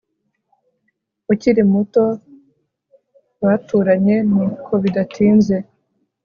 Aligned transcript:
ukiri 1.31 1.63
muto 1.71 2.03
baturanye. 3.43 4.15
nuko 4.29 4.71
bidatinze 4.83 5.55